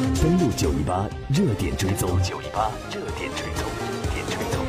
[0.00, 3.68] 登录九一八热点追踪，九一八热点追踪，
[4.14, 4.66] 点追踪。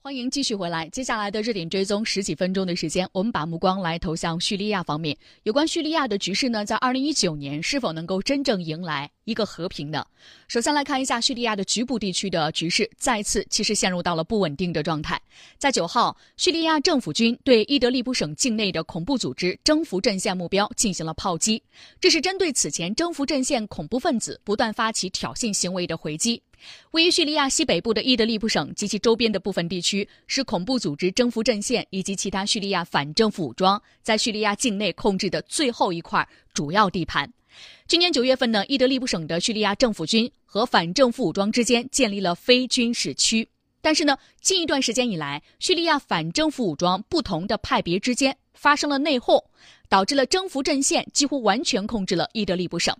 [0.00, 5.16] 欢迎继续回来，接下来的热点追踪十几分钟的时间，我们把目光来投向叙利亚方面。
[5.42, 10.04] 有关叙利亚的局势呢，在二零一九年是否能够真正迎来一个和平呢？
[10.48, 15.20] 首先来看一下叙利亚的局部地区的局势，再次其实陷入到了不稳定的状态。
[15.58, 21.62] 在九号，叙利亚政府军对伊德利卜省境内的恐怖组织征服阵线目标进行了炮击，
[22.00, 26.42] 这是针对此前征服阵线恐怖分子不断发起挑衅行为的回击。
[26.92, 37.28] 位于叙利亚西北部的伊德利卜省及其周边的部分地区，是恐怖组织征服阵线以及其他叙利亚反政府武装在叙利亚境内控制的最后一块主要地盘。
[37.86, 43.48] 今年九月份呢，伊德利卜省的叙利亚政府军和反政府武装之间建立了非军事区。
[43.80, 49.44] 但是呢，近一段时间以来，叙利亚反政府武装不同的派别之间发生了内讧，
[49.88, 52.96] 导致了征服阵线几乎完全控制了伊德利卜省。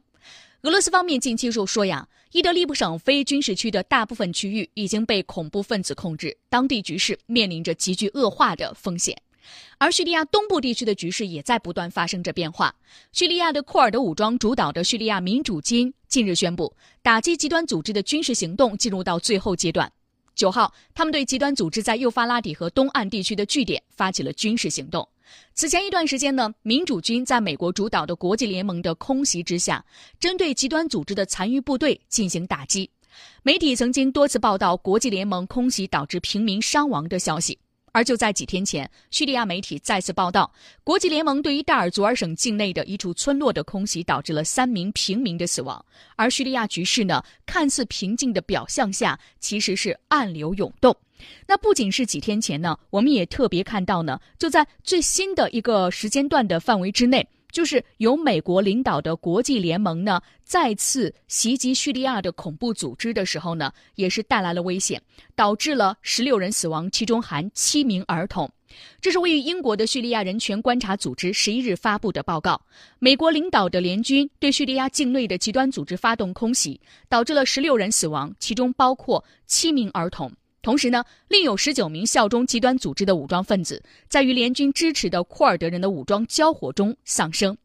[0.63, 2.09] 俄罗斯方面近期就说呀。
[2.33, 9.15] 伊德利卜省非军事区的大部分区域已经被恐怖分子控制，当地局势面临着急剧恶化的风险。
[9.79, 12.75] 而叙利亚东部地区的局势也在不断发生着变化。
[13.13, 19.91] 叙利亚的库尔德武装主导的叙利亚民主军近日宣布，打击极端组织的军事行动进入到最后阶段。
[20.35, 25.07] 九号，他们对极端组织在幼发拉底河东岸地区的据点发起了军事行动。
[25.55, 29.85] 此前一段时间呢，民主军在美国主导的国际联盟的空袭之下，
[30.19, 32.91] 针对极端组织的残余部队进行打击。
[33.43, 37.59] 媒体曾经多次报道国际联盟空袭导致平民伤亡的消息。
[37.93, 40.51] 而就在几天前，叙利亚媒体再次报道，
[40.83, 45.85] 国际联盟对于代尔祖尔省境内的一处村落的空袭导致了三名平民的死亡。
[46.17, 50.97] 而叙利亚局势呢，看似平静的表象下，其实是暗流涌动。
[51.47, 65.01] 那不仅是几天前呢，我们也特别看到呢，就在最新的一个时间段的范围之内，就是由美国领导的国际联盟呢再次袭击叙利亚的恐怖组织的时候呢，也是带来了危险，
[65.37, 68.51] 导致了十六人死亡，其中含七名儿童。
[69.03, 72.59] 这是位于英国的叙利亚人权观察组织十一日发布的报告。
[72.99, 80.33] 美国领导的联军对叙利亚境内的极端组织发动空袭，导致了十六人死亡，其中包括七名儿童。
[80.63, 87.59] 同时呢，另有十九名效忠极端组织的武装分子，在与联军支持的库尔德人的武装交火中丧生。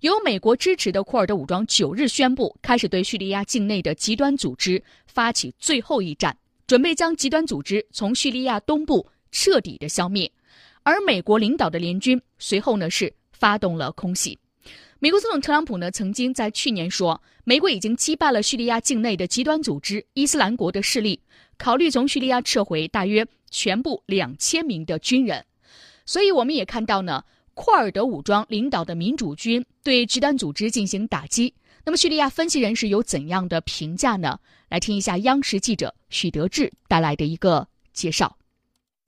[0.00, 6.34] 由美国支持的库尔德武装九日宣布，开始对叙利亚境内的极端组织发起最后一战，
[6.66, 10.32] 准备将极端组织从叙利亚东部彻底的消灭。
[10.82, 14.38] 而美国领导的联军随后呢是发动了空袭。
[14.98, 21.20] 美国总统特朗普呢曾经在去年说，美国已经击败了叙利亚境内的极端组织伊斯兰国的势力。
[21.60, 25.44] 考虑从叙利亚撤回大约全部两千名的军人，
[26.06, 27.22] 所以我们也看到呢，
[27.52, 31.52] 库尔德武装领导的民主军对极端组织进行打击。
[31.84, 34.40] 那么，叙利亚分析人士有怎样的评价呢？
[34.70, 38.38] 来听一下央视记者许德志带来的一个介绍。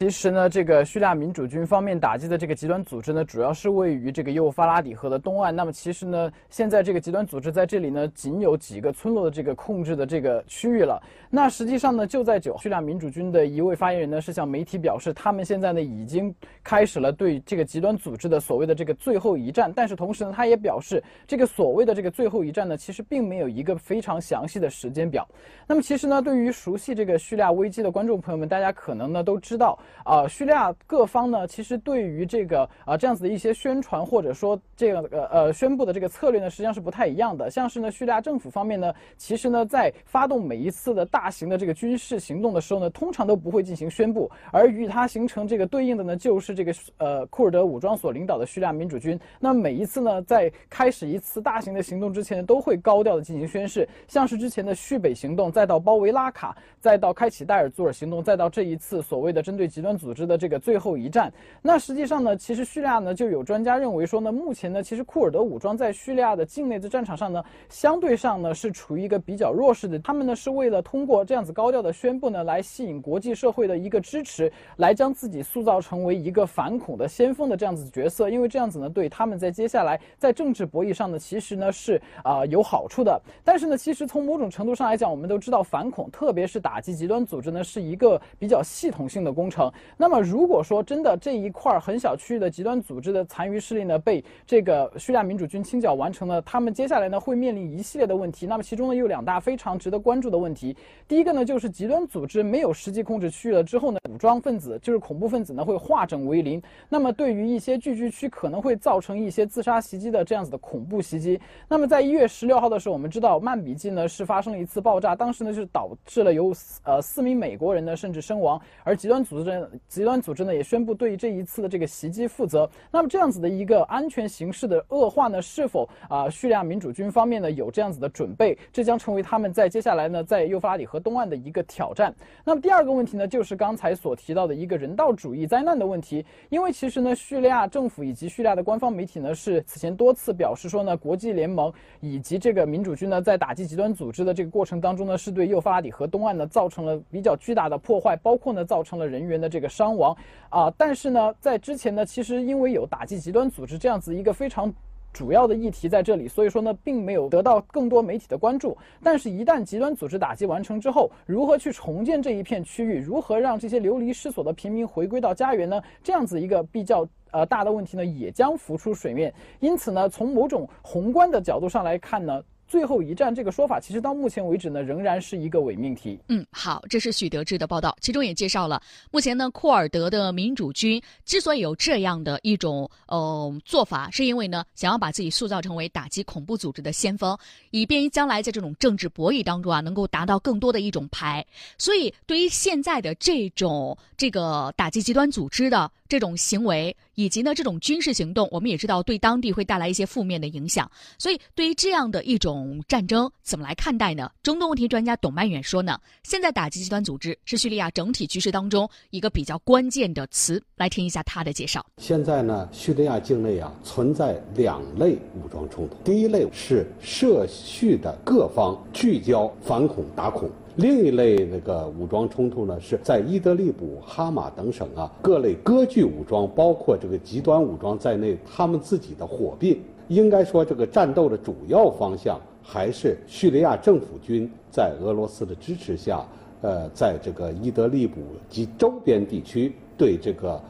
[0.02, 5.54] 其实呢，这个叙利亚民主军方面打击的这个极端组织呢，主要是位于这个幼发拉底河的东岸。
[5.54, 11.00] 那么其实呢，现在这个极端组织在这里呢，仅有几个村落的这个控制的这个区域了。
[11.30, 19.72] 那实际上呢，就在九，叙利亚民主军的一位发言人呢，是向媒体表示，他们现在呢已经开始了对这个极端组织的所谓的这个最后一战。
[19.72, 25.24] 但是同时呢，他也表示，这个所谓的这个最后一战呢，其实并没有一个非常详细的时间表。
[25.64, 29.78] 那么其实呢，对于熟悉这个叙利亚危机的观众朋友们，大家可能呢都知道。
[30.04, 37.50] 啊，叙利亚各方呢，其实对于这个啊这样子的一些宣传，或者说这个呃呃宣布的这个策略呢，实际上是不太一样的。
[37.50, 49.19] 像是呢，叙利亚政府方面呢，其实呢，在发动每一次的大型的这个军事行动的时候呢，通常都不会进行宣布，而与它形成这个对应的呢，就是这个呃库尔德武装所领导的叙利亚民主军。
[49.38, 59.93] 那每一次呢，在开始一次大型的行动之前，都会高调的进行宣誓，像是之前的叙北行动，再到包围拉卡，再到开启代尔祖尔行动，再到这一次所谓的针对极端。
[60.03, 69.98] 组织的这个最后一战，那实际上呢，其实叙利亚呢就有专家认为说呢，目前呢，其实库尔德武装在叙利亚的境内的战场上呢，相对上呢是处于一个比较弱势的。
[69.98, 78.30] 他们呢是为了通过这样子高调的宣布呢，来吸引国际社会的一个支持，来将自己塑造成为一个反恐的先锋的这样子角色。
[78.30, 83.21] 因为这样子呢，对他们在接下来在政治博弈上呢，其实呢是啊有好处的。
[83.45, 89.61] 但是呢，其实从某种程度上来讲，我们都知道反恐，特别是打击极端组织呢，是一个比较系统性的工程。
[89.97, 98.47] 那么如果说真的这一块很小区域的极端组织的残余势力呢被这个叙利亚民主军清剿完成了，他们接下来呢会面临一系列的问题。
[98.47, 100.74] 那么其中呢有两大非常值得关注的问题。
[101.06, 106.62] 第一个呢就是极端组织没有实际控制区域了之后呢，武装分子就是恐怖分子呢会化整为零。
[106.88, 111.41] 那么对于一些聚居区可能会造成一些自杀袭击的这样子的恐怖袭击。
[111.68, 116.53] 那么在一月十六号的时候，我们知道曼比季呢是发生了一次爆炸，当时呢是导致了有
[116.84, 122.69] 呃四名美国人呢甚至身亡，而极端组织呢极端组织呢也宣布对这一次的这个袭击负责。
[122.91, 128.57] 那么这样子的一个安全形势的恶化呢，是否啊叙利亚民主军方面呢有这样子的准备？
[128.72, 132.15] 这将成为他们在接下来呢在幼发拉底河东岸的一个挑战。
[132.45, 150.16] 那么第二个问题呢，就是刚才所提到的一个人道主义灾难的问题，因为其实呢叙利亚政府以及叙利亚的官方媒体呢是此前多次表示说呢，国际联盟以及这个民主军呢在打击极端组织的这个过程当中呢，是对幼发拉底河东岸呢造成了比较巨大的破坏，包括呢造成了人员的这个伤亡
[150.48, 150.72] 啊。
[150.78, 154.72] 但是呢，在之前呢，其实因为有打击极端组织这样子一个非常。
[155.15, 158.74] 主要的议题在这里，所以说呢，并没有得到更多媒体的关注。
[159.03, 165.83] 但是，一旦极端组织打击完成之后，如何去重建这一片区域，如何让这些流离失所的平民回归到家园呢？
[166.03, 169.30] 这样子一个比较呃大的问题呢，也将浮出水面。
[169.60, 172.42] 因此呢，从某种宏观的角度上来看呢。
[172.72, 176.19] 最后一战这个说法，其实到目前为止呢，仍然是一个伪命题。
[176.28, 187.36] 嗯，好，这是许德志的报道，其中也介绍了目前呢，库尔德的民主军之所以有这样的一种呃做法，是因为呢，想要把自己塑造成为打击恐怖组织的先锋，
[187.72, 191.47] 以便于将来在这种政治博弈当中啊，能够达到更多的一种牌。
[191.77, 195.91] 所以，对于现在的这种这个打击极端组织的。
[196.12, 200.91] 这种行为以及呢这种军事行动，我们也知道对当地会带来一些负面的影响。
[201.16, 204.30] 所以对于这样的一种战争，怎么来看待呢？
[204.42, 210.62] 中东问题专家董曼远说呢，现在打击极端组织是叙利亚整体局势当中一个比较关键的词。
[210.76, 211.82] 来听一下他的介绍。
[211.97, 220.50] 现在呢，叙利亚境内啊存在两类武装冲突，第一类是涉叙的各方聚焦反恐打恐。
[220.77, 229.78] 另一类那个武装冲突呢，是在伊德利卜、哈马等省啊，各类割据武装，包括这个极端武装在内，他们自己的火并。
[230.09, 236.27] 应该说，这个战斗的主要方向还是叙利亚政府军在俄罗斯的支持下，
[236.60, 240.60] 呃，在这个伊德利卜及周边地区对这个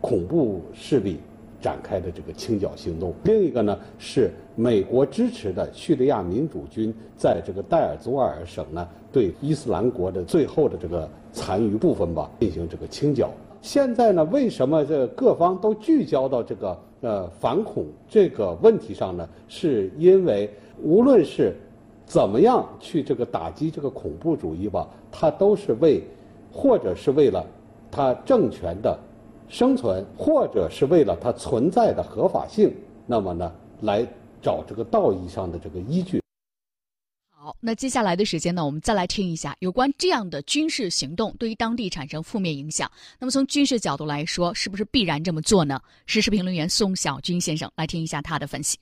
[0.00, 1.18] 恐怖势力。
[1.60, 13.30] 展开的这个清剿行动，另一个呢是美国支持的叙利亚民主军在这个代尔祖尔省呢，对伊斯兰国的最后的这个残余部分吧进行这个清剿。
[13.60, 19.28] 现在呢，为什么这各方都聚焦到这个呃反恐这个问题上呢？
[19.46, 20.48] 是因为
[20.82, 21.54] 无论是
[22.06, 26.02] 怎么样去这个打击这个恐怖主义吧，它都是为，
[26.50, 27.44] 或者是为了
[27.90, 28.98] 它政权的。
[29.50, 32.72] 生存，或者是为了它存在的合法性，
[33.04, 33.52] 那么呢，
[33.82, 34.06] 来
[34.40, 36.22] 找这个道义上的这个依据。
[37.28, 42.88] 好，那接下来的时间呢，我们再来听一下有关这样的军事行动对于当地产生负面影响。
[43.18, 45.80] 那么从军事角度来说，是不是必然这么做呢？
[46.06, 48.78] 时事评论员宋小军先生来听一下他的分析。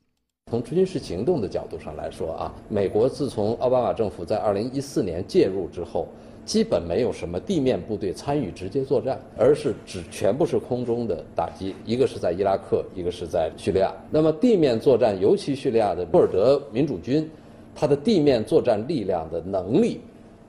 [0.50, 6.06] 从军事行动的角度上来说啊，美国自从奥巴马政府在二零一四年介入之后。
[6.49, 11.77] 基本没有什么地面部队参与直接作战，而是只全部是空中的打击。
[11.85, 13.93] 一个是在伊拉克，一个是在叙利亚。
[14.11, 17.31] 那么地面作战，尤其叙利亚的库尔德民主军，
[17.75, 20.00] 它的地面作战力量的能力，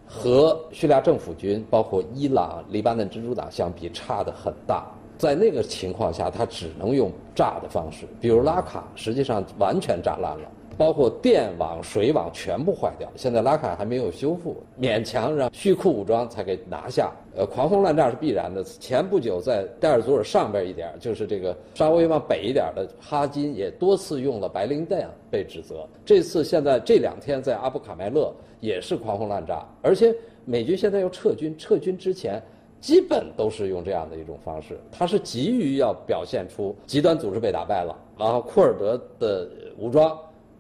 [0.08, 4.88] 和叙利亚政府军，包括伊朗、黎巴嫩真主党相比，差得很大。
[5.18, 10.50] 在那个情况下，它只能用炸的方式，比如拉卡，实际上完全炸烂了。
[10.80, 17.12] 包括电网、水网全部坏掉，现在拉卡还没有修复，勉强让叙库武装才给拿下。
[17.36, 18.64] 呃，狂轰滥炸是必然的。
[18.64, 25.86] 前不久在戴尔祖尔上边一点，就是这个稍微往北一点的哈金也多次用了白磷弹被指责。
[26.06, 30.16] 这次现在这两天在阿布卡麦勒也是狂轰滥炸，而且
[30.46, 32.42] 美军现在要撤军，撤军之前
[32.80, 39.46] 基本都是用这样的一种方式，他是急于要表现出极端组织被打败了，然后库尔德的
[39.78, 40.18] 武装。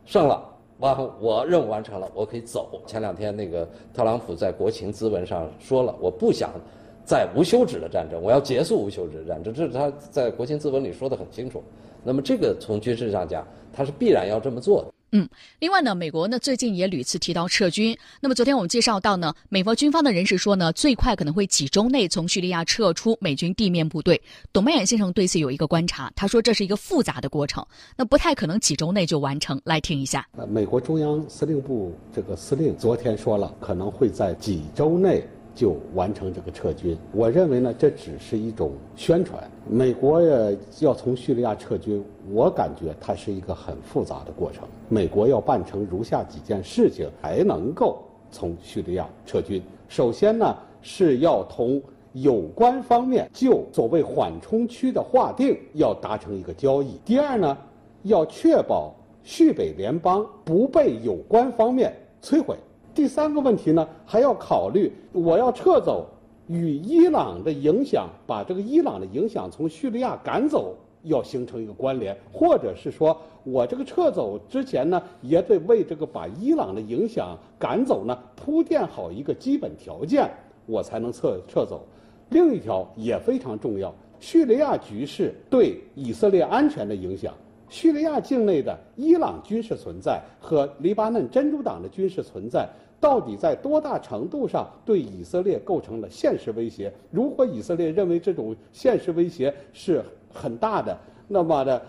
[0.09, 0.43] 胜了，
[0.79, 2.81] 完我任务完成了，我可以走。
[2.87, 3.63] 前两天那个
[3.93, 6.49] 特朗普在国情咨文上说了，我不想
[7.05, 11.61] 再无休止的战争，我要结束无休止的战争，这是他在国情咨文里说的很清楚。
[12.03, 14.88] 那么这个从军事上讲，他是必然要这么做的。
[15.11, 15.27] 嗯，
[15.59, 17.97] 另外呢，美国呢最近也屡次提到撤军。
[18.21, 24.21] 那么昨天我们介绍到呢，美国军方的人士说呢，最快可能会几周内从叙利亚撤出美军地面部队。
[24.53, 29.59] 董曼远先生对此有一个观察，他说这是一个复杂的过程，那不太可能几周内就完成。
[29.63, 35.23] 来听一下，美国中央司令部这个司令昨天说了，可能会在几周内。
[35.59, 36.97] 就完成这个撤军。
[37.11, 39.43] 我认为呢，这只是一种宣传。
[39.69, 40.21] 美国
[40.79, 42.01] 要从叙利亚撤军，
[42.31, 44.65] 我感觉它是一个很复杂的过程。
[44.87, 48.01] 美国要办成如下几件事情，才能够
[48.31, 49.61] 从叙利亚撤军。
[49.89, 51.81] 首先呢，是要同
[52.13, 56.97] 有关方面就所谓缓冲区的划定要达成一个交易。
[57.03, 57.57] 第二呢，
[58.03, 62.55] 要确保叙北联邦不被有关方面摧毁。
[62.99, 66.05] 第三个问题呢，还要考虑我要撤走
[66.47, 80.29] 与伊朗的影响，把这个伊朗的影响从叙利亚赶走，要形成一个关联，或者是说我这个撤走之前呢，也得为这个把伊朗的影响赶走呢铺垫好一个基本条件，
[80.65, 81.87] 我才能撤撤走。
[82.27, 87.33] 另一条也非常重要，叙利亚局势对以色列安全的影响。
[87.69, 92.67] 叙利亚境内的伊朗军事存在和黎巴嫩真主党的军事存在，
[92.99, 96.91] 到底在多大程度上对以色列构成了现实威胁？
[97.11, 100.97] 如果以色列认为这种现实威胁是很大的，
[101.27, 101.79] 那么呢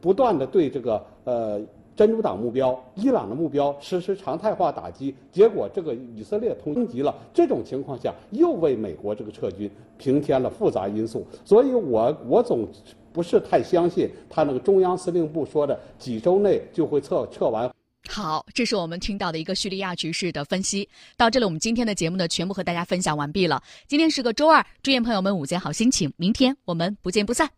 [0.00, 1.60] 不断的对这个呃
[1.94, 11.26] 真主党目标、伊朗的目标实施常态化打击，结果这个以色列通缉了，这种情况下又为美国这个撤军平添了复杂因素。
[11.44, 12.66] 所以我我总。
[13.12, 17.70] 不是太相信他那个中央司令部说的几周内就会撤撤完。
[18.08, 20.88] 好，这是我们听到的一个叙利亚局势的分析。
[21.16, 23.62] 到这里，我们今天的节目呢，全部和大家分享完毕了。
[23.86, 26.12] 今天是个周二，祝愿朋友们午间好心情。
[26.16, 27.52] 明天我们不见不散。